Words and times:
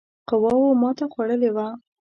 قواوو 0.29 0.79
ماته 0.81 1.05
خوړلې 1.11 1.49
وه. 1.55 1.67